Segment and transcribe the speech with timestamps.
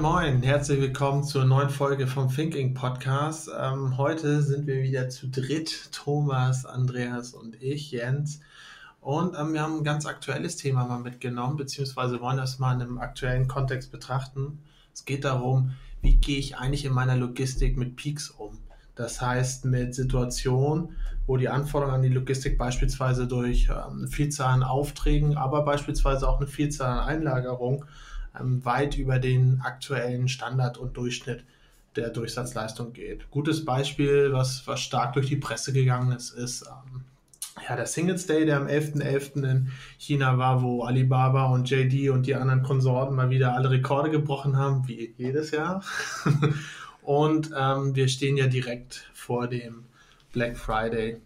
[0.00, 3.50] Moin, moin, herzlich willkommen zur neuen Folge vom Thinking Podcast.
[3.54, 8.40] Ähm, heute sind wir wieder zu dritt, Thomas, Andreas und ich, Jens.
[9.02, 12.80] Und ähm, wir haben ein ganz aktuelles Thema mal mitgenommen, beziehungsweise wollen das mal in
[12.80, 14.60] einem aktuellen Kontext betrachten.
[14.94, 18.56] Es geht darum, wie gehe ich eigentlich in meiner Logistik mit Peaks um?
[18.94, 20.96] Das heißt, mit Situationen,
[21.26, 26.26] wo die Anforderungen an die Logistik beispielsweise durch ähm, eine Vielzahl an Aufträgen, aber beispielsweise
[26.26, 27.84] auch eine Vielzahl an Einlagerungen
[28.38, 31.44] ähm, weit über den aktuellen Standard und Durchschnitt
[31.96, 33.30] der Durchsatzleistung geht.
[33.30, 37.02] Gutes Beispiel, was, was stark durch die Presse gegangen ist, ist ähm,
[37.68, 39.02] ja, der Singles Day, der am 11.11.
[39.02, 39.50] .11.
[39.50, 44.10] in China war, wo Alibaba und JD und die anderen Konsorten mal wieder alle Rekorde
[44.10, 45.82] gebrochen haben, wie jedes Jahr.
[47.02, 49.84] und ähm, wir stehen ja direkt vor dem
[50.32, 51.20] Black Friday.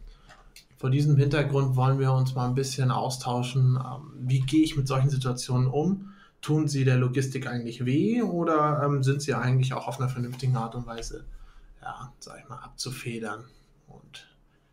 [0.78, 4.88] Vor diesem Hintergrund wollen wir uns mal ein bisschen austauschen, ähm, wie gehe ich mit
[4.88, 6.13] solchen Situationen um
[6.44, 10.56] tun sie der Logistik eigentlich weh oder ähm, sind sie eigentlich auch auf einer vernünftigen
[10.56, 11.24] Art und Weise,
[11.80, 13.44] ja, sag ich mal, abzufedern
[13.86, 14.28] und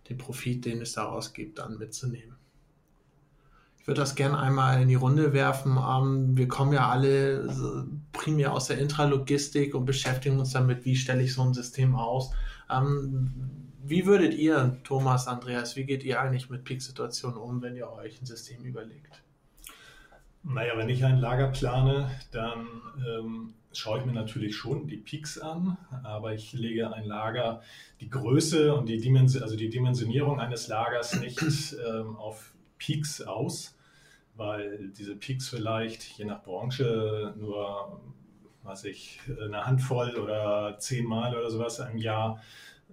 [0.09, 2.36] den Profit, den es daraus gibt, dann mitzunehmen?
[3.80, 5.77] Ich würde das gerne einmal in die Runde werfen.
[5.77, 7.49] Ähm, wir kommen ja alle
[8.11, 12.31] primär aus der Intralogistik und beschäftigen uns damit, wie stelle ich so ein System aus.
[12.69, 13.31] Ähm,
[13.81, 18.22] wie würdet ihr, Thomas, Andreas, wie geht ihr eigentlich mit Peak-Situationen um, wenn ihr euch
[18.22, 19.23] ein System überlegt?
[20.44, 22.67] Naja, wenn ich ein Lager plane, dann
[23.08, 27.61] ähm, schaue ich mir natürlich schon die Peaks an, aber ich lege ein Lager,
[28.00, 31.39] die Größe und die, Dimension, also die Dimensionierung eines Lagers nicht
[31.88, 33.78] ähm, auf Peaks aus,
[34.36, 38.02] weil diese Peaks vielleicht je nach Branche nur,
[38.64, 42.42] was ich, eine Handvoll oder zehnmal oder sowas im Jahr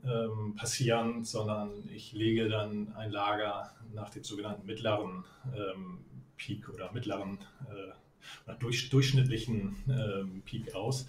[0.04, 5.24] ähm, passieren, sondern ich lege dann ein Lager nach dem sogenannten mittleren
[5.56, 6.00] ähm,
[6.38, 7.92] Peak oder mittleren äh,
[8.46, 11.06] oder durch, durchschnittlichen ähm, Peak aus,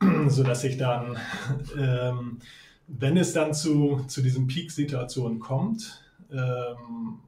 [0.28, 1.16] sodass ich dann,
[1.78, 2.38] ähm,
[2.86, 7.18] wenn es dann zu, zu diesen Peak-Situationen kommt, ähm,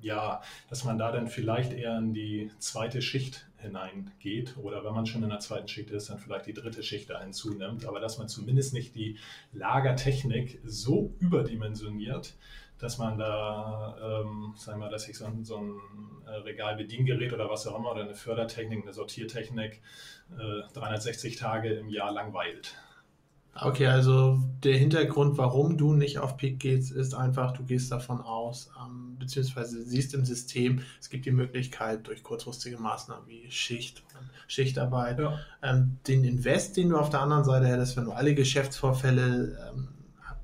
[0.00, 5.06] ja, dass man da dann vielleicht eher in die zweite Schicht hineingeht oder wenn man
[5.06, 8.18] schon in der zweiten Schicht ist, dann vielleicht die dritte Schicht da hinzunimmt, aber dass
[8.18, 9.18] man zumindest nicht die
[9.52, 12.34] Lagertechnik so überdimensioniert,
[12.78, 15.80] dass man da, ähm, sagen wir, dass ich so ein, so ein
[16.26, 19.80] äh, Regalbediengerät oder was auch immer oder eine Fördertechnik, eine Sortiertechnik
[20.38, 22.76] äh, 360 Tage im Jahr langweilt.
[23.58, 28.20] Okay, also der Hintergrund, warum du nicht auf Peak gehst, ist einfach, du gehst davon
[28.20, 34.02] aus, ähm, beziehungsweise siehst im System, es gibt die Möglichkeit durch kurzfristige Maßnahmen wie Schicht
[34.46, 35.38] Schichtarbeit, ja.
[35.62, 39.88] ähm, den Invest, den du auf der anderen Seite hättest, wenn du alle Geschäftsvorfälle ähm,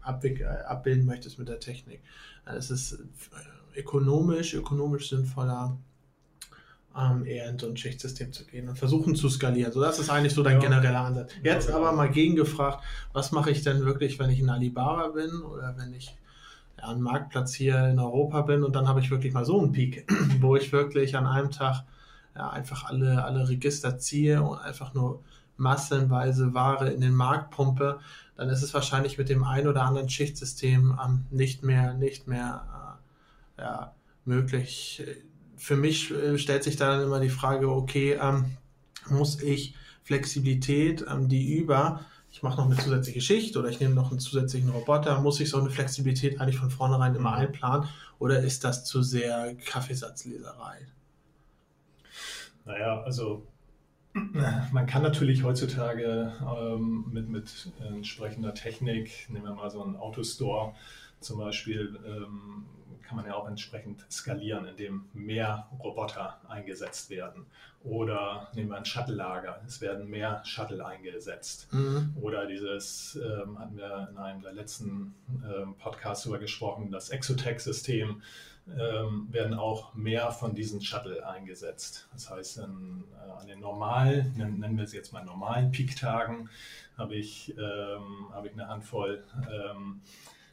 [0.04, 2.02] äh, abbilden möchtest mit der Technik.
[2.46, 5.76] Äh, es ist äh, ökonomisch, ökonomisch sinnvoller,
[6.96, 9.72] ähm, eher in so ein Schichtsystem zu gehen und versuchen zu skalieren.
[9.72, 10.68] So, das ist eigentlich so dein ja.
[10.68, 11.32] genereller Ansatz.
[11.42, 15.42] Jetzt ja, aber mal gegengefragt, was mache ich denn wirklich, wenn ich in Alibaba bin
[15.42, 16.14] oder wenn ich
[16.78, 19.72] ja, einen Marktplatz hier in Europa bin und dann habe ich wirklich mal so einen
[19.72, 20.06] Peak,
[20.40, 21.84] wo ich wirklich an einem Tag
[22.34, 25.22] ja, einfach alle, alle Register ziehe und einfach nur
[25.56, 28.00] massenweise Ware in den Markt pumpe,
[28.36, 32.98] dann ist es wahrscheinlich mit dem ein oder anderen Schichtsystem ähm, nicht mehr, nicht mehr
[33.58, 33.94] äh, ja,
[34.24, 35.02] möglich.
[35.56, 38.56] Für mich äh, stellt sich dann immer die Frage, okay, ähm,
[39.08, 43.94] muss ich Flexibilität, ähm, die über, ich mache noch eine zusätzliche Schicht oder ich nehme
[43.94, 47.88] noch einen zusätzlichen Roboter, muss ich so eine Flexibilität eigentlich von vornherein immer einplanen
[48.18, 50.86] oder ist das zu sehr Kaffeesatzleserei?
[52.64, 53.46] Naja, also
[54.72, 60.74] man kann natürlich heutzutage ähm, mit, mit entsprechender Technik, nehmen wir mal so einen Autostore
[61.20, 62.66] zum Beispiel, ähm,
[63.02, 67.46] kann man ja auch entsprechend skalieren, indem mehr Roboter eingesetzt werden.
[67.84, 71.68] Oder nehmen wir ein Shuttle-Lager, es werden mehr Shuttle eingesetzt.
[71.72, 72.14] Mhm.
[72.20, 75.14] Oder dieses, ähm, hatten wir in einem der letzten
[75.44, 78.22] ähm, Podcasts darüber gesprochen, das Exotech-System
[78.78, 82.08] ähm, werden auch mehr von diesen Shuttle eingesetzt.
[82.12, 86.48] Das heißt, in, äh, an den normalen, nennen wir sie jetzt mal normalen Peak-Tagen,
[86.96, 90.00] habe ich, ähm, hab ich eine Handvoll ähm,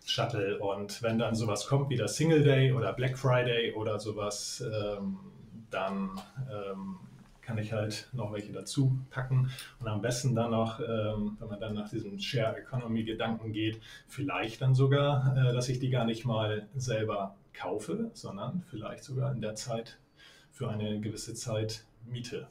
[0.06, 0.60] Shuttle.
[0.60, 5.20] Und wenn dann sowas kommt wie der Single Day oder Black Friday oder sowas, ähm,
[5.70, 6.20] dann
[6.52, 6.98] ähm,
[7.50, 9.50] kann ich halt noch welche dazu packen
[9.80, 13.82] und am besten dann noch, ähm, wenn man dann nach diesem Share Economy Gedanken geht,
[14.08, 19.32] vielleicht dann sogar, äh, dass ich die gar nicht mal selber kaufe, sondern vielleicht sogar
[19.32, 20.00] in der Zeit
[20.52, 22.48] für eine gewisse Zeit miete.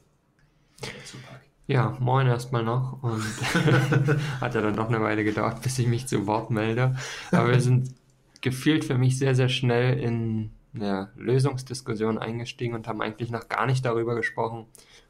[1.67, 3.23] Ja, moin erstmal noch und
[4.41, 6.97] hat ja dann doch eine Weile gedauert, bis ich mich zu Wort melde.
[7.31, 7.95] Aber wir sind
[8.41, 13.67] gefühlt für mich sehr, sehr schnell in eine Lösungsdiskussion eingestiegen und haben eigentlich noch gar
[13.67, 14.67] nicht darüber gesprochen,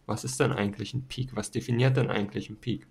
[0.07, 1.37] was ist denn eigentlich ein Peak?
[1.37, 2.87] Was definiert denn eigentlich ein Peak?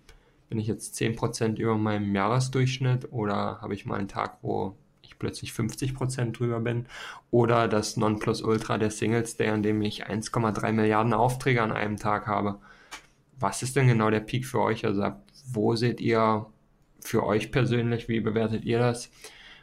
[0.48, 4.76] Bin ich jetzt 10% über meinem Jahresdurchschnitt oder habe ich mal einen Tag, wo
[5.08, 6.86] ich plötzlich 50% drüber bin?
[7.30, 12.26] Oder das Nonplusultra der Singles Day, an dem ich 1,3 Milliarden Aufträge an einem Tag
[12.26, 12.58] habe?
[13.40, 14.84] Was ist denn genau der Peak für euch?
[14.84, 15.12] Also
[15.52, 16.46] wo seht ihr
[17.00, 19.10] für euch persönlich, wie bewertet ihr das?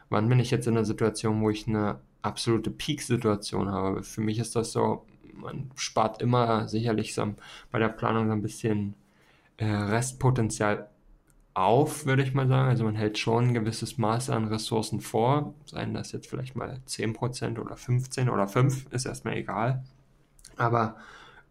[0.10, 4.04] Wann bin ich jetzt in einer Situation, wo ich eine absolute Peak-Situation habe?
[4.04, 7.36] Für mich ist das so, man spart immer sicherlich so
[7.72, 8.96] bei der Planung so ein bisschen
[9.58, 10.90] äh, Restpotenzial
[11.56, 12.69] auf, würde ich mal sagen.
[12.69, 16.80] Also man hält schon ein gewisses Maß an Ressourcen vor, seien das jetzt vielleicht mal
[16.88, 19.84] 10% oder 15 oder 5, ist erstmal egal.
[20.57, 20.98] Aber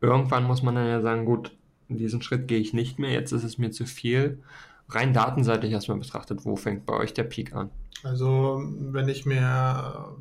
[0.01, 1.57] irgendwann muss man dann ja sagen, gut,
[1.89, 4.43] diesen Schritt gehe ich nicht mehr, jetzt ist es mir zu viel.
[4.89, 7.71] Rein datenseitig erstmal betrachtet, wo fängt bei euch der Peak an?
[8.03, 10.15] Also, wenn ich mir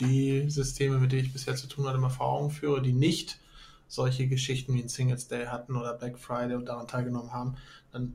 [0.00, 3.38] die Systeme, mit denen ich bisher zu tun hatte, mal vor führe, die nicht
[3.88, 7.56] solche Geschichten wie ein Singles Day hatten oder Black Friday und daran teilgenommen haben,
[7.90, 8.14] dann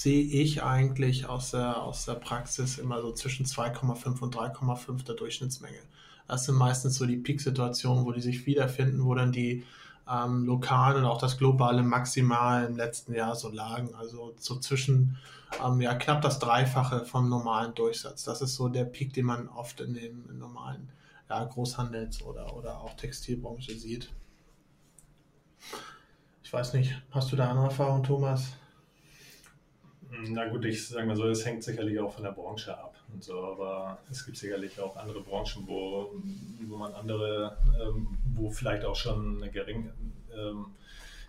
[0.00, 5.14] sehe ich eigentlich aus der, aus der Praxis immer so zwischen 2,5 und 3,5 der
[5.14, 5.80] Durchschnittsmenge.
[6.26, 9.62] Das sind meistens so die Peak-Situationen, wo die sich wiederfinden, wo dann die
[10.10, 13.94] ähm, lokalen und auch das globale Maximal im letzten Jahr so lagen.
[13.94, 15.18] Also so zwischen
[15.62, 18.24] ähm, ja, knapp das Dreifache vom normalen Durchsatz.
[18.24, 20.88] Das ist so der Peak, den man oft in dem normalen
[21.28, 24.10] ja, Großhandels- oder, oder auch Textilbranche sieht.
[26.42, 28.54] Ich weiß nicht, hast du da andere Erfahrungen, Thomas?
[30.10, 33.22] Na gut, ich sage mal so, es hängt sicherlich auch von der Branche ab und
[33.22, 36.10] so, aber es gibt sicherlich auch andere Branchen, wo,
[36.66, 39.90] wo man andere, ähm, wo vielleicht auch schon eine gering,
[40.36, 40.66] ähm,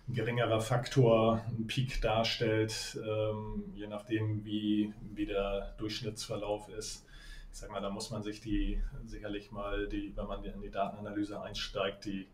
[0.08, 7.06] ein geringerer Faktor einen Peak darstellt, ähm, je nachdem, wie, wie der Durchschnittsverlauf ist.
[7.52, 10.70] Ich sage mal, da muss man sich die sicherlich mal, die, wenn man in die
[10.70, 12.26] Datenanalyse einsteigt, die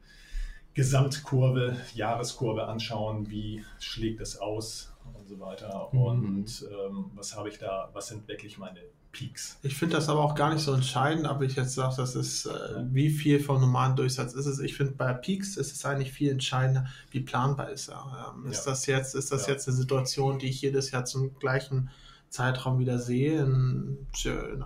[0.73, 5.89] Gesamtkurve, Jahreskurve anschauen, wie schlägt es aus und so weiter.
[5.93, 6.03] Mhm.
[6.03, 8.81] Und ähm, was habe ich da, was sind wirklich meine
[9.13, 9.59] Peaks?
[9.63, 12.47] Ich finde das aber auch gar nicht so entscheidend, ob ich jetzt sage, das ist,
[12.47, 14.59] äh, wie viel vom normalen Durchsatz ist es.
[14.59, 18.35] Ich finde, bei Peaks ist es eigentlich viel entscheidender, wie planbar ist er.
[18.37, 18.73] Ähm, ist ja.
[18.73, 19.55] das jetzt, ist das ja.
[19.55, 21.91] jetzt eine Situation, die ich jedes Jahr zum gleichen
[22.29, 23.43] Zeitraum wieder sehe?
[23.43, 24.65] In, in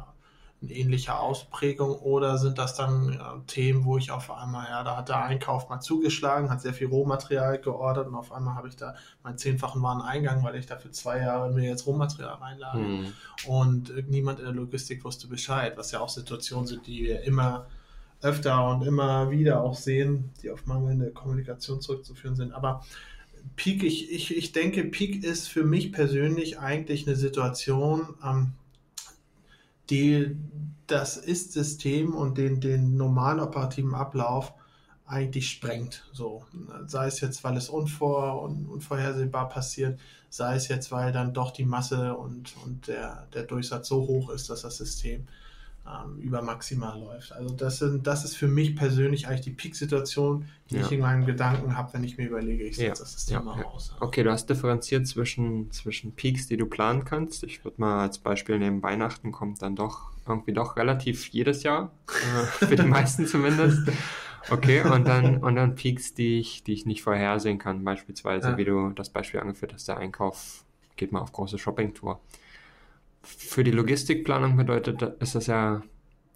[0.63, 4.97] eine ähnliche Ausprägung oder sind das dann äh, Themen, wo ich auf einmal, ja, da
[4.97, 8.77] hat der Einkauf mal zugeschlagen, hat sehr viel Rohmaterial geordert und auf einmal habe ich
[8.77, 8.95] da
[9.25, 12.79] meinen zehnfachen Wareneingang, weil ich da für zwei Jahre mir jetzt Rohmaterial reinlade.
[12.79, 13.13] Mhm.
[13.47, 17.67] Und niemand in der Logistik wusste Bescheid, was ja auch Situationen sind, die wir immer
[18.21, 22.53] öfter und immer wieder auch sehen, die auf mangelnde Kommunikation zurückzuführen sind.
[22.53, 22.85] Aber
[23.57, 28.53] Peak, ich, ich, ich denke, Peak ist für mich persönlich eigentlich eine Situation, ähm,
[29.93, 30.35] die
[30.87, 34.55] das Ist-System und den, den normalen operativen Ablauf
[35.05, 36.05] eigentlich sprengt.
[36.13, 36.45] So,
[36.87, 40.01] sei es jetzt, weil es unvor, un, unvorhersehbar passiert,
[40.31, 44.31] sei es jetzt, weil dann doch die Masse und, und der, der Durchsatz so hoch
[44.31, 45.27] ist, dass das System
[45.87, 47.33] ähm, über maximal läuft.
[47.33, 50.83] Also das, sind, das ist für mich persönlich eigentlich die Peak-Situation, die ja.
[50.83, 52.95] ich in meinen Gedanken habe, wenn ich mir überlege, ich setze ja.
[52.95, 53.53] das System ja.
[53.53, 53.95] raus.
[54.01, 57.43] Okay, du hast differenziert zwischen, zwischen Peaks, die du planen kannst.
[57.43, 61.91] Ich würde mal als Beispiel nehmen, Weihnachten kommt dann doch irgendwie doch relativ jedes Jahr,
[62.09, 63.89] äh, für die meisten zumindest.
[64.51, 68.65] Okay, und dann, und dann Peaks, die ich, die ich nicht vorhersehen kann, beispielsweise, wie
[68.65, 70.65] du das Beispiel angeführt hast, der Einkauf
[70.97, 72.21] geht mal auf große Shoppingtour
[73.23, 75.83] für die Logistikplanung bedeutet, ist das ja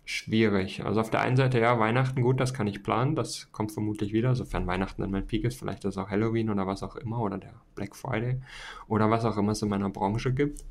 [0.04, 0.84] schwierig.
[0.84, 4.12] Also auf der einen Seite, ja, Weihnachten gut, das kann ich planen, das kommt vermutlich
[4.12, 6.94] wieder, sofern Weihnachten dann mein Peak ist, vielleicht ist es auch Halloween oder was auch
[6.94, 8.40] immer oder der Black Friday
[8.86, 10.64] oder was auch immer es in meiner Branche gibt.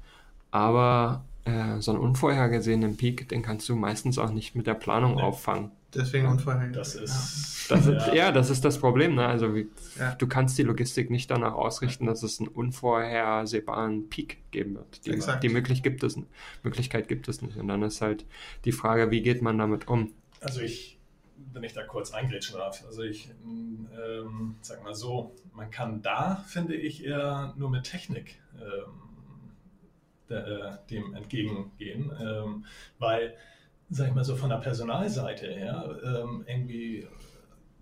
[0.52, 5.20] Aber äh, so einen unvorhergesehenen Peak, den kannst du meistens auch nicht mit der Planung
[5.20, 5.72] auffangen.
[5.96, 6.76] Deswegen unvorhergesehen.
[6.76, 7.76] Das ist, ja.
[7.76, 8.32] Das ist, ja.
[8.32, 9.16] das ist das Problem.
[9.16, 9.26] Ne?
[9.26, 10.14] Also wie, ja.
[10.16, 15.06] du kannst die Logistik nicht danach ausrichten, dass es einen unvorhersehbaren Peak geben wird.
[15.06, 15.12] Die,
[15.42, 16.20] die Möglichkeit, gibt es,
[16.64, 17.58] Möglichkeit gibt es nicht.
[17.58, 18.26] Und dann ist halt
[18.66, 20.12] die Frage, wie geht man damit um?
[20.42, 21.00] Also ich,
[21.54, 26.44] wenn ich da kurz eingrätschen darf, also ich ähm, sag mal so, man kann da,
[26.48, 29.06] finde ich, eher nur mit Technik ähm,
[30.30, 32.66] der, äh, dem entgegengehen, ähm,
[33.00, 33.36] weil
[33.90, 37.08] sag ich mal so von der Personalseite her, ähm, irgendwie,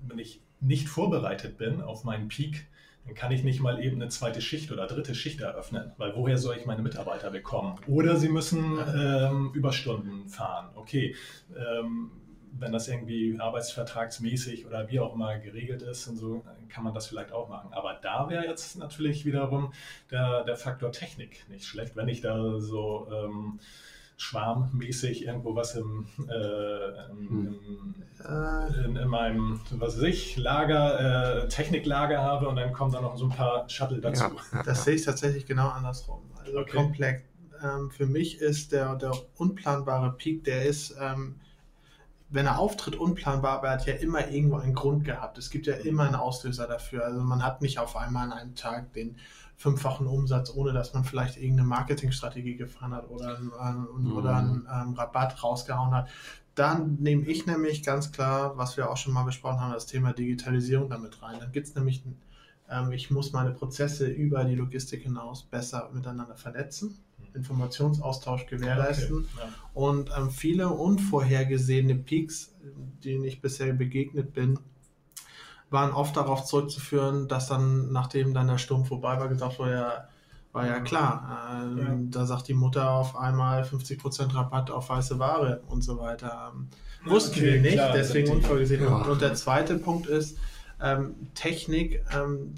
[0.05, 2.67] wenn ich nicht vorbereitet bin auf meinen Peak,
[3.05, 6.37] dann kann ich nicht mal eben eine zweite Schicht oder dritte Schicht eröffnen, weil woher
[6.37, 7.75] soll ich meine Mitarbeiter bekommen?
[7.87, 10.69] Oder sie müssen ähm, Überstunden fahren.
[10.75, 11.15] Okay,
[11.55, 12.11] ähm,
[12.59, 17.07] wenn das irgendwie arbeitsvertragsmäßig oder wie auch immer geregelt ist und so, kann man das
[17.07, 17.73] vielleicht auch machen.
[17.73, 19.73] Aber da wäre jetzt natürlich wiederum
[20.11, 23.59] der, der Faktor Technik nicht schlecht, wenn ich da so ähm,
[24.23, 28.95] schwarmmäßig irgendwo was im, äh, im, hm.
[28.95, 33.25] im meinem, was weiß ich, Lager, äh, Techniklager habe und dann kommen da noch so
[33.25, 34.23] ein paar Shuttle dazu.
[34.53, 36.21] Ja, das sehe ich tatsächlich genau andersrum.
[36.39, 36.77] Also okay.
[36.77, 37.23] komplett.
[37.61, 41.35] Ähm, für mich ist der, der unplanbare Peak, der ist, ähm,
[42.29, 45.37] wenn er auftritt, unplanbar, aber er hat ja immer irgendwo einen Grund gehabt.
[45.37, 47.05] Es gibt ja immer einen Auslöser dafür.
[47.05, 49.17] Also man hat nicht auf einmal an einem Tag den
[49.55, 54.11] fünffachen Umsatz, ohne dass man vielleicht irgendeine Marketingstrategie gefahren hat oder, ähm, mhm.
[54.13, 56.09] oder einen ähm, Rabatt rausgehauen hat.
[56.55, 60.13] Dann nehme ich nämlich ganz klar, was wir auch schon mal besprochen haben, das Thema
[60.13, 61.39] Digitalisierung damit rein.
[61.39, 62.03] Dann gibt es nämlich,
[62.69, 67.35] ähm, ich muss meine Prozesse über die Logistik hinaus besser miteinander vernetzen, mhm.
[67.35, 69.53] Informationsaustausch gewährleisten okay, ja.
[69.73, 72.53] und ähm, viele unvorhergesehene Peaks,
[73.03, 74.59] denen ich bisher begegnet bin,
[75.73, 80.07] waren oft darauf zurückzuführen, dass dann, nachdem dann der Sturm vorbei war, gesagt wurde, ja,
[80.53, 81.63] war ja klar.
[81.63, 82.19] Ähm, ja.
[82.19, 86.53] Da sagt die Mutter auf einmal 50% Rabatt auf weiße Ware und so weiter.
[86.53, 86.67] Ähm,
[87.05, 88.83] wussten okay, wir nicht, klar, deswegen unvorgesehen.
[88.83, 88.97] Ja.
[88.97, 90.37] Und der zweite Punkt ist,
[90.81, 92.53] ähm, Technik ähm,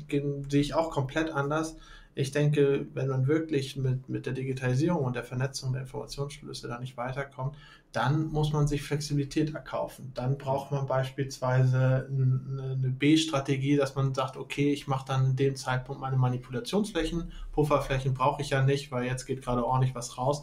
[0.49, 1.77] sehe ich auch komplett anders.
[2.17, 6.79] Ich denke, wenn man wirklich mit, mit der Digitalisierung und der Vernetzung der Informationsschlüsse da
[6.79, 7.57] nicht weiterkommt,
[7.91, 10.11] dann muss man sich Flexibilität erkaufen.
[10.13, 15.55] Dann braucht man beispielsweise eine B-Strategie, dass man sagt, okay, ich mache dann in dem
[15.57, 20.41] Zeitpunkt meine Manipulationsflächen, Pufferflächen brauche ich ja nicht, weil jetzt geht gerade ordentlich was raus,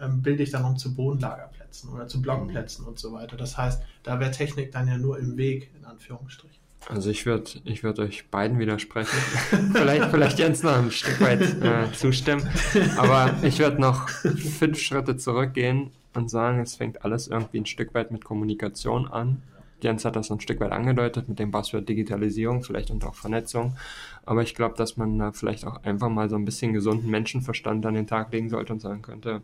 [0.00, 3.36] ähm, bilde ich dann um zu Bodenlagerplätzen oder zu Blockplätzen und so weiter.
[3.36, 6.63] Das heißt, da wäre Technik dann ja nur im Weg, in Anführungsstrichen.
[6.88, 9.16] Also ich würde ich würd euch beiden widersprechen.
[9.72, 12.48] vielleicht, vielleicht Jens noch ein Stück weit äh, zustimmen.
[12.96, 17.94] Aber ich würde noch fünf Schritte zurückgehen und sagen, es fängt alles irgendwie ein Stück
[17.94, 19.42] weit mit Kommunikation an.
[19.82, 23.76] Jens hat das ein Stück weit angedeutet mit dem Buzzword Digitalisierung, vielleicht und auch Vernetzung.
[24.24, 27.84] Aber ich glaube, dass man da vielleicht auch einfach mal so ein bisschen gesunden Menschenverstand
[27.84, 29.42] an den Tag legen sollte und sagen könnte,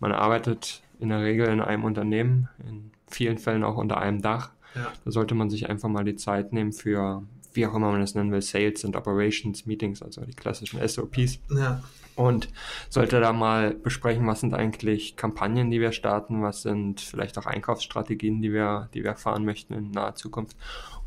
[0.00, 4.50] man arbeitet in der Regel in einem Unternehmen, in vielen Fällen auch unter einem Dach
[4.74, 4.92] ja.
[5.04, 8.14] Da sollte man sich einfach mal die Zeit nehmen für, wie auch immer man es
[8.14, 11.38] nennen will, Sales and Operations Meetings, also die klassischen SOPs.
[11.50, 11.82] Ja.
[12.16, 12.48] Und
[12.90, 17.46] sollte da mal besprechen, was sind eigentlich Kampagnen, die wir starten, was sind vielleicht auch
[17.46, 20.56] Einkaufsstrategien, die wir, die wir fahren möchten in naher Zukunft,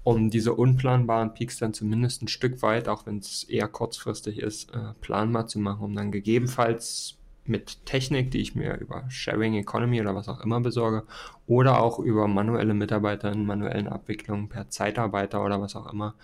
[0.03, 4.73] um diese unplanbaren Peaks dann zumindest ein Stück weit, auch wenn es eher kurzfristig ist,
[4.73, 7.16] äh, planbar zu machen, um dann gegebenenfalls
[7.49, 11.03] mit Technik, die ich mir über Sharing Economy oder was auch immer besorge,
[11.45, 16.15] oder auch über manuelle Mitarbeiter in manuellen Abwicklungen per Zeitarbeiter oder was auch immer,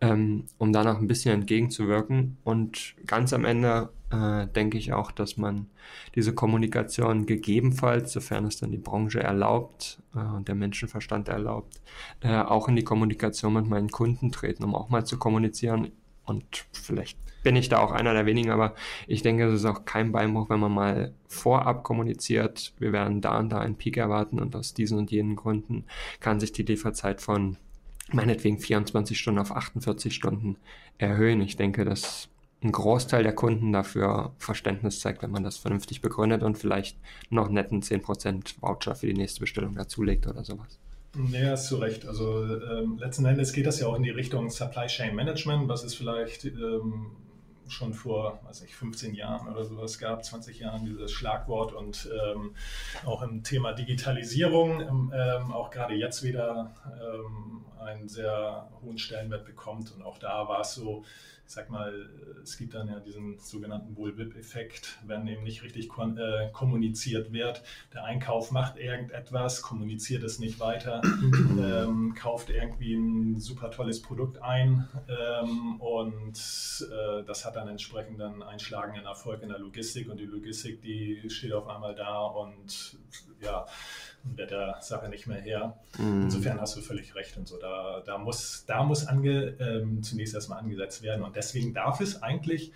[0.00, 2.38] ähm, um da noch ein bisschen entgegenzuwirken.
[2.44, 5.66] Und ganz am Ende äh, denke ich auch, dass man
[6.14, 11.80] diese Kommunikation gegebenenfalls, sofern es dann die Branche erlaubt äh, und der Menschenverstand erlaubt,
[12.20, 15.92] äh, auch in die Kommunikation mit meinen Kunden treten, um auch mal zu kommunizieren
[16.28, 18.74] und vielleicht bin ich da auch einer der wenigen, aber
[19.06, 23.38] ich denke, es ist auch kein Beinbruch, wenn man mal vorab kommuniziert, wir werden da
[23.38, 25.84] und da einen Peak erwarten und aus diesen und jenen Gründen
[26.20, 27.56] kann sich die Lieferzeit von
[28.12, 30.56] meinetwegen 24 Stunden auf 48 Stunden
[30.98, 31.40] erhöhen.
[31.40, 32.28] Ich denke, dass
[32.62, 36.98] ein Großteil der Kunden dafür Verständnis zeigt, wenn man das vernünftig begründet und vielleicht
[37.30, 40.78] noch netten 10% Voucher für die nächste Bestellung dazulegt oder sowas.
[41.26, 42.06] Ja, hast du recht.
[42.06, 45.82] Also ähm, letzten Endes geht das ja auch in die Richtung Supply Chain Management, was
[45.82, 47.16] ist vielleicht ähm,
[47.66, 52.54] schon vor, weiß ich, 15 Jahren oder sowas gab, 20 Jahren dieses Schlagwort und ähm,
[53.04, 59.92] auch im Thema Digitalisierung ähm, auch gerade jetzt wieder ähm, einen sehr hohen Stellenwert bekommt
[59.92, 61.04] und auch da war es so,
[61.48, 62.10] ich sag mal,
[62.42, 67.62] es gibt dann ja diesen sogenannten Bullwhip-Effekt, wenn eben nicht richtig äh, kommuniziert wird.
[67.94, 71.00] Der Einkauf macht irgendetwas, kommuniziert es nicht weiter,
[71.58, 76.36] ähm, kauft irgendwie ein super tolles Produkt ein ähm, und
[76.92, 81.30] äh, das hat dann entsprechend dann einschlagenden Erfolg in der Logistik und die Logistik, die
[81.30, 82.98] steht auf einmal da und
[83.40, 83.64] ja,
[84.24, 85.78] wird der Sache nicht mehr her.
[85.98, 86.24] Mhm.
[86.24, 87.58] Insofern hast du völlig recht und so.
[87.58, 91.22] Da, da muss, da muss ange, ähm, zunächst erstmal angesetzt werden.
[91.22, 92.72] Und deswegen darf es eigentlich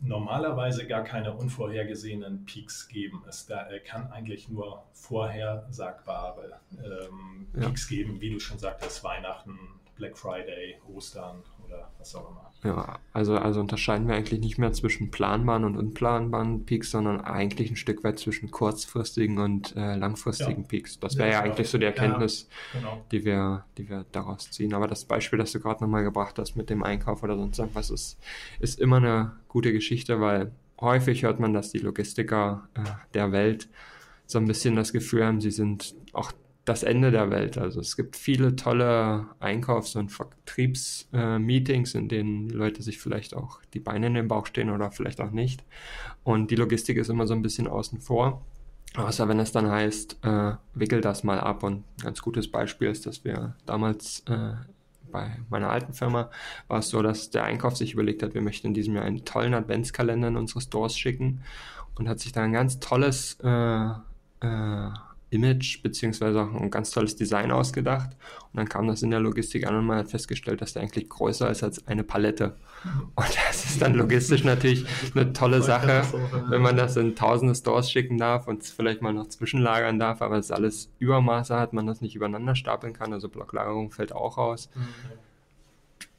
[0.00, 3.24] normalerweise gar keine unvorhergesehenen Peaks geben.
[3.28, 7.96] Es da, äh, kann eigentlich nur vorhersagbare ähm, Peaks ja.
[7.96, 9.58] geben, wie du schon sagtest, Weihnachten,
[9.96, 11.42] Black Friday, Ostern
[11.72, 12.42] oder was auch immer.
[12.64, 17.70] Ja, also, also unterscheiden wir eigentlich nicht mehr zwischen planbaren und unplanbaren Peaks, sondern eigentlich
[17.70, 20.68] ein Stück weit zwischen kurzfristigen und äh, langfristigen ja.
[20.68, 21.00] Peaks.
[21.00, 23.04] Das wäre ja, ja eigentlich so die Erkenntnis, ja, genau.
[23.10, 24.74] die, wir, die wir daraus ziehen.
[24.74, 27.90] Aber das Beispiel, das du gerade nochmal gebracht hast mit dem Einkauf oder sonst irgendwas,
[27.90, 28.18] ist,
[28.60, 32.82] ist immer eine gute Geschichte, weil häufig hört man, dass die Logistiker äh,
[33.14, 33.68] der Welt
[34.26, 36.30] so ein bisschen das Gefühl haben, sie sind auch
[36.64, 37.58] das Ende der Welt.
[37.58, 43.34] Also es gibt viele tolle Einkaufs- und Vertriebsmeetings, äh, in denen die Leute sich vielleicht
[43.34, 45.64] auch die Beine in den Bauch stehen oder vielleicht auch nicht.
[46.22, 48.44] Und die Logistik ist immer so ein bisschen außen vor.
[48.94, 51.62] Außer wenn es dann heißt, äh, wickel das mal ab.
[51.62, 54.52] Und ein ganz gutes Beispiel ist, dass wir damals äh,
[55.10, 56.30] bei meiner alten Firma
[56.68, 59.24] war es so, dass der Einkauf sich überlegt hat, wir möchten in diesem Jahr einen
[59.24, 61.42] tollen Adventskalender in unsere Stores schicken
[61.96, 63.88] und hat sich da ein ganz tolles äh,
[64.40, 64.90] äh,
[65.32, 68.10] Image beziehungsweise auch ein ganz tolles Design ausgedacht.
[68.52, 71.08] Und dann kam das in der Logistik an und man hat festgestellt, dass der eigentlich
[71.08, 72.56] größer ist als eine Palette.
[73.14, 74.84] Und das ist dann logistisch natürlich
[75.14, 76.02] eine tolle Sache,
[76.48, 80.36] wenn man das in tausende Stores schicken darf und vielleicht mal noch zwischenlagern darf, aber
[80.36, 83.12] es alles Übermaße hat, man das nicht übereinander stapeln kann.
[83.12, 84.68] Also Blocklagerung fällt auch aus.
[84.74, 84.88] Mhm.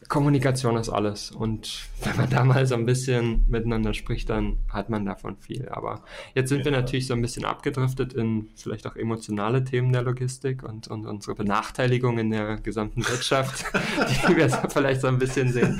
[0.10, 1.32] Kommunikation ist alles.
[1.32, 5.70] Und wenn man da mal so ein bisschen miteinander spricht, dann hat man davon viel.
[5.70, 6.04] Aber
[6.36, 10.04] jetzt sind ja, wir natürlich so ein bisschen abgedriftet in vielleicht auch emotionale Themen der
[10.04, 13.66] Logistik und, und unsere Benachteiligung in der gesamten Wirtschaft,
[14.28, 15.80] die wir vielleicht so ein bisschen sehen.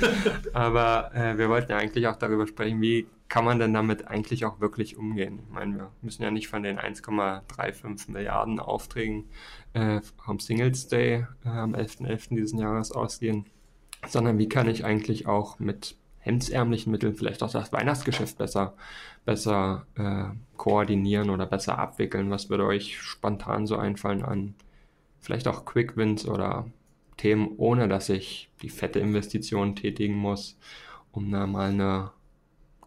[0.52, 4.44] Aber äh, wir wollten ja eigentlich auch darüber sprechen, wie kann man denn damit eigentlich
[4.44, 5.40] auch wirklich umgehen?
[5.46, 9.24] Ich meine, wir müssen ja nicht von den 1,35 Milliarden Aufträgen
[9.72, 12.06] äh, am Singles Day äh, am 11.11.
[12.06, 12.36] .11.
[12.36, 13.46] diesen Jahres ausgehen
[14.08, 18.74] sondern wie kann ich eigentlich auch mit hemdsärmlichen Mitteln vielleicht auch das Weihnachtsgeschäft besser,
[19.24, 22.30] besser äh, koordinieren oder besser abwickeln?
[22.30, 24.54] Was würde euch spontan so einfallen an
[25.20, 26.66] vielleicht auch Quick Wins oder
[27.16, 30.58] Themen, ohne dass ich die fette Investition tätigen muss,
[31.12, 32.10] um da mal eine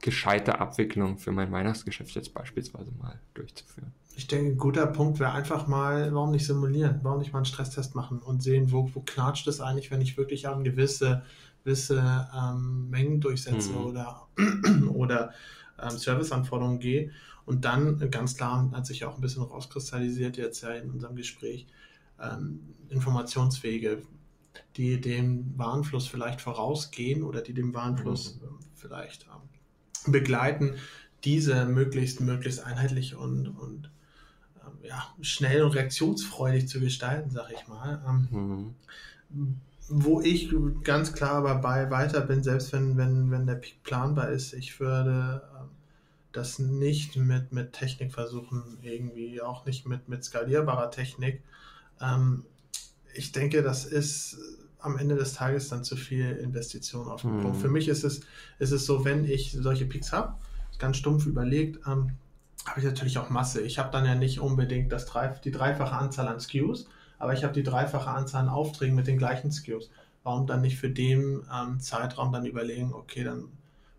[0.02, 3.94] gescheite Abwicklung für mein Weihnachtsgeschäft jetzt beispielsweise mal durchzuführen?
[4.18, 7.02] Ich denke, ein guter Punkt wäre einfach mal, warum nicht simulieren?
[7.04, 10.18] Warum nicht mal einen Stresstest machen und sehen, wo, wo knatscht es eigentlich, wenn ich
[10.18, 11.22] wirklich an gewisse,
[11.64, 13.86] gewisse ähm, Mengen durchsetze mhm.
[13.86, 14.28] oder,
[14.90, 15.34] oder
[15.80, 17.12] ähm, Serviceanforderungen gehe.
[17.46, 21.68] Und dann ganz klar hat sich auch ein bisschen rauskristallisiert jetzt ja in unserem Gespräch,
[22.20, 24.02] ähm, Informationswege,
[24.78, 28.58] die dem Warenfluss vielleicht vorausgehen oder die dem Warenfluss mhm.
[28.74, 30.74] vielleicht ähm, begleiten,
[31.24, 33.92] diese möglichst, möglichst einheitlich und, und
[34.84, 38.02] ja, schnell und reaktionsfreudig zu gestalten, sag ich mal.
[38.08, 38.76] Ähm,
[39.30, 39.56] mhm.
[39.90, 44.30] Wo ich ganz klar aber bei weiter bin, selbst wenn, wenn, wenn der Peak planbar
[44.30, 45.70] ist, ich würde ähm,
[46.34, 51.42] das nicht mit, mit Technik versuchen, irgendwie auch nicht mit, mit skalierbarer Technik.
[52.02, 52.44] Ähm,
[53.14, 54.38] ich denke, das ist
[54.80, 57.42] am Ende des Tages dann zu viel Investition auf den mhm.
[57.42, 57.58] Punkt.
[57.58, 58.22] Für mich ist es,
[58.60, 60.36] ist es so, wenn ich solche Peaks habe,
[60.80, 62.12] ganz stumpf überlegt, ähm,
[62.68, 63.62] habe ich natürlich auch Masse.
[63.62, 65.06] Ich habe dann ja nicht unbedingt das
[65.44, 69.18] die dreifache Anzahl an SKUs, aber ich habe die dreifache Anzahl an Aufträgen mit den
[69.18, 69.90] gleichen SKUs.
[70.24, 73.46] Warum dann nicht für den ähm, Zeitraum dann überlegen, okay, dann,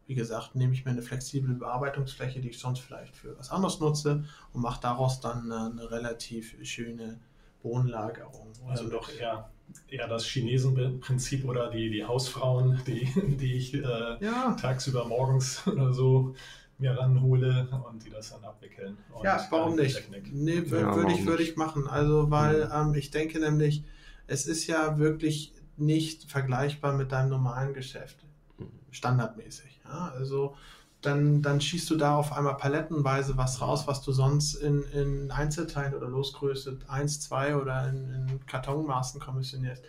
[0.07, 3.81] wie gesagt, nehme ich mir eine flexible Bearbeitungsfläche, die ich sonst vielleicht für was anderes
[3.81, 7.19] nutze und mache daraus dann eine, eine relativ schöne
[7.63, 8.49] Bodenlagerung.
[8.49, 9.49] Also, also doch eher,
[9.89, 13.81] eher das Chinesenprinzip oder die, die Hausfrauen, die, die ich äh,
[14.21, 14.55] ja.
[14.61, 16.35] tagsüber morgens oder so
[16.79, 18.97] mir ranhole und die das dann abwickeln.
[19.23, 19.97] ja, warum nicht?
[19.97, 20.33] Technik.
[20.33, 21.89] Nee, ja, würde ich, würde ich machen.
[21.89, 23.85] Also, weil ähm, ich denke nämlich,
[24.27, 28.25] es ist ja wirklich nicht vergleichbar mit deinem normalen Geschäft.
[28.59, 28.69] Mhm.
[28.91, 29.81] Standardmäßig.
[29.85, 30.13] Ja?
[30.17, 30.55] Also,
[31.01, 35.31] dann, dann schießt du da auf einmal palettenweise was raus, was du sonst in, in
[35.31, 39.83] Einzelteilen oder Losgröße 1, 2 oder in, in Kartonmaßen kommissionierst.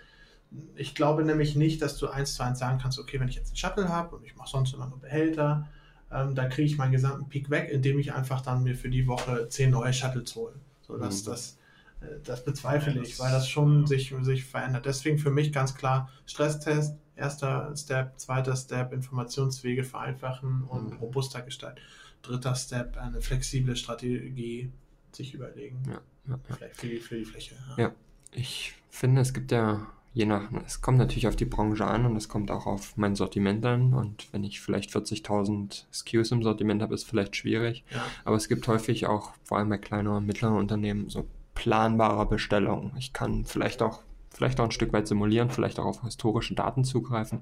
[0.76, 3.50] Ich glaube nämlich nicht, dass du eins zu eins sagen kannst, okay, wenn ich jetzt
[3.50, 5.68] einen Shuttle habe und ich mache sonst immer nur Behälter,
[6.12, 9.08] ähm, da kriege ich meinen gesamten Peak weg, indem ich einfach dann mir für die
[9.08, 10.56] Woche zehn neue Shuttles hole.
[10.82, 11.30] So, dass mhm.
[11.30, 11.58] das,
[12.02, 13.88] äh, das bezweifle ja, ich, weil das schon ja.
[13.88, 14.86] sich, sich verändert.
[14.86, 20.98] Deswegen für mich ganz klar Stresstest, erster Step, zweiter Step, Informationswege vereinfachen und mhm.
[20.98, 21.80] robuster gestalten.
[22.22, 24.72] Dritter Step, eine flexible Strategie
[25.12, 25.82] sich überlegen.
[25.88, 27.56] Ja, ja, Vielleicht für die, für die Fläche.
[27.78, 27.92] Ja.
[28.32, 32.16] ich finde, es gibt ja je nach, es kommt natürlich auf die Branche an und
[32.16, 33.94] es kommt auch auf mein Sortiment an.
[33.94, 37.84] Und wenn ich vielleicht 40.000 SKUs im Sortiment habe, ist vielleicht schwierig.
[37.92, 38.04] Ja.
[38.26, 42.92] Aber es gibt häufig auch, vor allem bei kleineren und mittleren Unternehmen, so planbare Bestellungen.
[42.98, 46.84] Ich kann vielleicht auch, vielleicht auch ein Stück weit simulieren, vielleicht auch auf historische Daten
[46.84, 47.42] zugreifen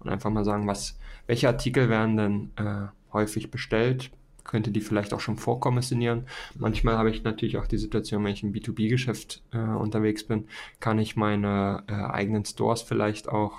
[0.00, 4.10] und einfach mal sagen, was, welche Artikel werden denn äh, häufig bestellt,
[4.48, 6.26] könnte die vielleicht auch schon vorkommissionieren.
[6.56, 10.48] Manchmal habe ich natürlich auch die Situation, wenn ich im B2B-Geschäft äh, unterwegs bin,
[10.80, 13.58] kann ich meine äh, eigenen Stores vielleicht auch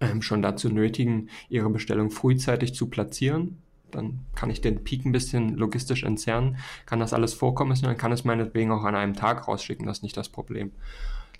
[0.00, 3.58] ähm, schon dazu nötigen, ihre Bestellung frühzeitig zu platzieren.
[3.90, 8.24] Dann kann ich den Peak ein bisschen logistisch entzerren, kann das alles vorkommissionieren, kann es
[8.24, 10.72] meinetwegen auch an einem Tag rausschicken, das ist nicht das Problem.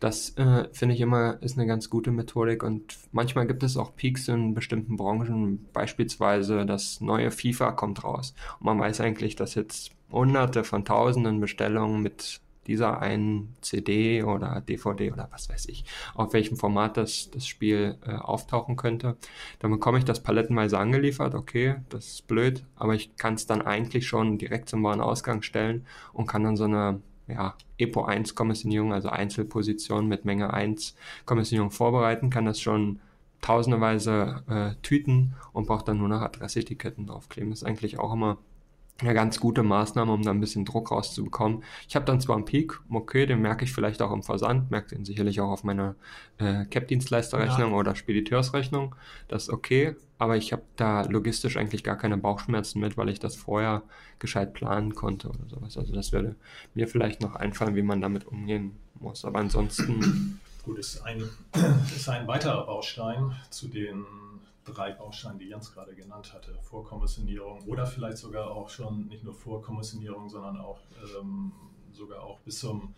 [0.00, 3.94] Das äh, finde ich immer ist eine ganz gute Methodik und manchmal gibt es auch
[3.94, 9.54] Peaks in bestimmten Branchen, beispielsweise das neue FIFA kommt raus und man weiß eigentlich, dass
[9.54, 15.84] jetzt hunderte von tausenden Bestellungen mit dieser einen CD oder DVD oder was weiß ich,
[16.14, 19.16] auf welchem Format das, das Spiel äh, auftauchen könnte.
[19.58, 23.62] Dann bekomme ich das palettenweise angeliefert, okay, das ist blöd, aber ich kann es dann
[23.62, 27.00] eigentlich schon direkt zum Warenausgang stellen und kann dann so eine
[27.32, 33.00] ja, EPO 1 Kommissionierung, also Einzelposition mit Menge 1 Kommissionierung vorbereiten, kann das schon
[33.40, 37.50] tausenderweise äh, Tüten und braucht dann nur noch Adressetiketten draufkleben.
[37.50, 38.38] Das ist eigentlich auch immer
[39.02, 41.62] eine ganz gute Maßnahme, um da ein bisschen Druck rauszubekommen.
[41.88, 44.94] Ich habe dann zwar einen Peak, okay, den merke ich vielleicht auch im Versand, merke
[44.94, 45.94] den sicherlich auch auf meiner
[46.38, 47.76] äh, Cap-Dienstleisterrechnung ja.
[47.76, 48.94] oder Spediteursrechnung.
[49.28, 53.20] Das ist okay, aber ich habe da logistisch eigentlich gar keine Bauchschmerzen mit, weil ich
[53.20, 53.82] das vorher
[54.18, 55.78] gescheit planen konnte oder sowas.
[55.78, 56.36] Also das würde
[56.74, 59.24] mir vielleicht noch einfallen, wie man damit umgehen muss.
[59.24, 60.38] Aber ansonsten.
[60.64, 61.24] Gut, ist ein,
[61.96, 64.04] ist ein weiterer Baustein zu den
[64.70, 69.34] drei Bausteine, die Jens gerade genannt hatte, Vorkommissionierung oder vielleicht sogar auch schon nicht nur
[69.34, 70.80] Vorkommissionierung, sondern auch
[71.18, 71.52] ähm,
[71.92, 72.94] sogar auch bis zum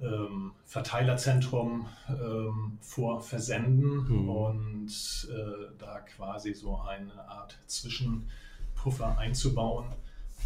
[0.00, 4.28] ähm, Verteilerzentrum ähm, vor Versenden mhm.
[4.28, 9.86] und äh, da quasi so eine Art Zwischenpuffer einzubauen.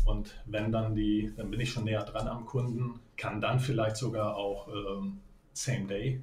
[0.04, 3.96] Und wenn dann die, dann bin ich schon näher dran am Kunden, kann dann vielleicht
[3.96, 5.20] sogar auch ähm,
[5.52, 6.22] Same Day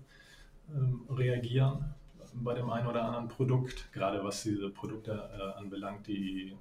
[0.75, 1.95] ähm, reagieren
[2.33, 6.55] bei dem einen oder anderen Produkt, gerade was diese Produkte äh, anbelangt, die,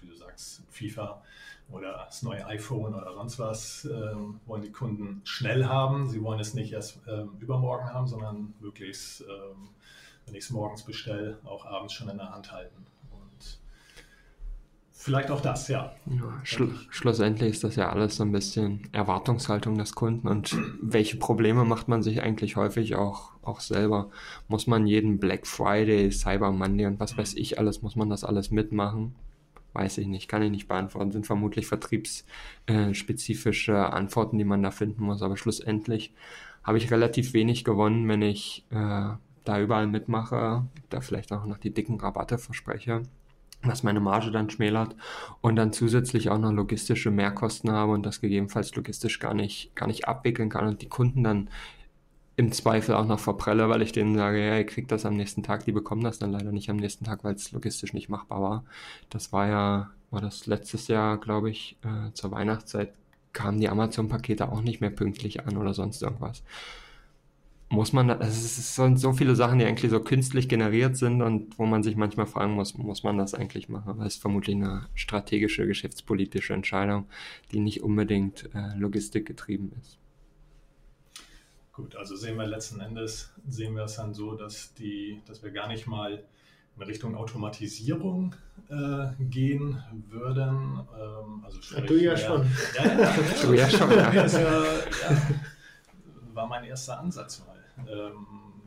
[0.00, 1.22] wie du sagst, FIFA
[1.70, 4.14] oder das neue iPhone oder sonst was, äh,
[4.46, 6.08] wollen die Kunden schnell haben.
[6.08, 9.24] Sie wollen es nicht erst äh, übermorgen haben, sondern möglichst,
[10.26, 12.86] wenn ich es morgens bestelle, auch abends schon in der Hand halten.
[15.02, 15.94] Vielleicht auch das, ja.
[16.04, 21.16] ja schl schlussendlich ist das ja alles so ein bisschen Erwartungshaltung des Kunden und welche
[21.16, 24.10] Probleme macht man sich eigentlich häufig auch, auch selber?
[24.46, 28.24] Muss man jeden Black Friday, Cyber Monday und was weiß ich alles, muss man das
[28.24, 29.14] alles mitmachen?
[29.72, 31.12] Weiß ich nicht, kann ich nicht beantworten.
[31.12, 36.12] Sind vermutlich vertriebsspezifische Antworten, die man da finden muss, aber schlussendlich
[36.62, 41.56] habe ich relativ wenig gewonnen, wenn ich äh, da überall mitmache, da vielleicht auch noch
[41.56, 43.00] die dicken Rabatte verspreche
[43.62, 44.96] was meine Marge dann schmälert
[45.40, 49.86] und dann zusätzlich auch noch logistische Mehrkosten habe und das gegebenenfalls logistisch gar nicht, gar
[49.86, 51.50] nicht abwickeln kann und die Kunden dann
[52.36, 55.42] im Zweifel auch noch verprelle, weil ich denen sage, ja, ihr kriegt das am nächsten
[55.42, 58.40] Tag, die bekommen das dann leider nicht am nächsten Tag, weil es logistisch nicht machbar
[58.40, 58.64] war.
[59.10, 62.94] Das war ja, war das letztes Jahr, glaube ich, äh, zur Weihnachtszeit
[63.32, 66.42] kamen die Amazon-Pakete auch nicht mehr pünktlich an oder sonst irgendwas
[67.70, 71.56] muss man, also es sind so viele Sachen, die eigentlich so künstlich generiert sind und
[71.56, 73.96] wo man sich manchmal fragen muss, muss man das eigentlich machen?
[73.96, 77.06] Weil es ist vermutlich eine strategische, geschäftspolitische Entscheidung,
[77.52, 79.98] die nicht unbedingt äh, logistikgetrieben ist.
[81.72, 85.52] Gut, also sehen wir letzten Endes, sehen wir es dann so, dass, die, dass wir
[85.52, 86.24] gar nicht mal
[86.76, 88.34] in Richtung Automatisierung
[88.68, 90.80] äh, gehen würden.
[91.00, 92.46] Ähm, also sprich, ja, du ja, ja schon.
[92.76, 93.90] Ja, ja, du ja schon.
[93.92, 94.12] Ja.
[94.12, 94.66] ja,
[96.34, 97.59] war mein erster Ansatz mal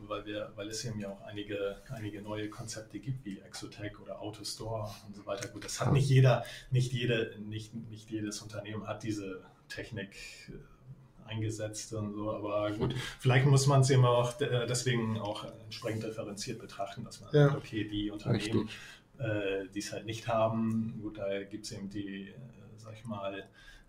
[0.07, 4.21] weil, wir, weil es eben ja auch einige, einige neue Konzepte gibt, wie Exotech oder
[4.21, 5.47] Autostore und so weiter.
[5.47, 10.15] Gut, das hat nicht jeder, nicht jede, nicht, nicht jedes Unternehmen hat diese Technik
[10.49, 15.45] äh, eingesetzt und so, aber gut, vielleicht muss man es eben auch äh, deswegen auch
[15.63, 17.45] entsprechend differenziert betrachten, dass man ja.
[17.45, 18.69] sagt, okay, die Unternehmen,
[19.17, 22.33] äh, die es halt nicht haben, gut, da gibt es eben die, äh,
[22.77, 23.39] sag ich mal,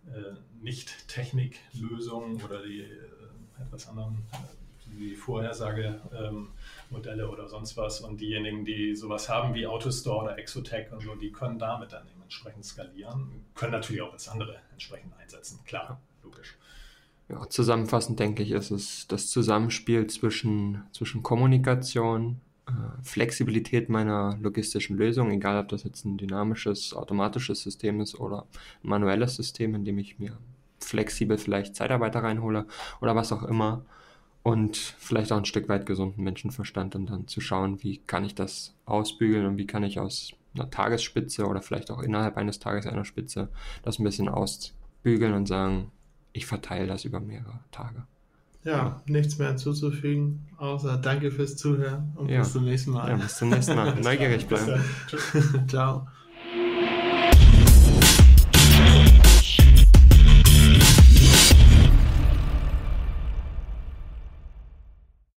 [0.07, 2.87] äh, Nicht-Technik-Lösungen oder die äh,
[3.61, 4.25] etwas anderen
[4.99, 8.01] wie Vorhersagemodelle oder sonst was.
[8.01, 12.07] Und diejenigen, die sowas haben wie Autostore oder Exotech und so, die können damit dann
[12.07, 15.61] eben entsprechend skalieren, können natürlich auch das andere entsprechend einsetzen.
[15.65, 16.57] Klar, logisch.
[17.29, 24.97] Ja, zusammenfassend denke ich, ist es das Zusammenspiel zwischen, zwischen Kommunikation, äh, Flexibilität meiner logistischen
[24.97, 28.47] Lösung, egal ob das jetzt ein dynamisches, automatisches System ist oder
[28.83, 30.39] ein manuelles System, in dem ich mir
[30.81, 32.67] flexibel vielleicht Zeitarbeiter reinhole
[33.01, 33.85] oder was auch immer
[34.45, 38.35] und vielleicht auch ein Stück weit gesunden Menschenverstand und dann zu schauen, wie kann ich
[38.35, 42.87] das ausbügeln und wie kann ich aus einer Tagesspitze oder vielleicht auch innerhalb eines Tages
[42.87, 43.49] einer Spitze
[43.83, 45.91] das ein bisschen ausbügeln und sagen,
[46.35, 48.05] ich verteile das über mehrere Tage.
[48.65, 52.41] Ja, ja, nichts mehr hinzuzufügen, außer danke fürs Zuhören und ja.
[52.41, 53.09] bis zum nächsten Mal.
[53.09, 53.95] Ja, bis zum nächsten Mal.
[54.03, 54.83] Neugierig bleiben.
[55.69, 56.07] Ciao.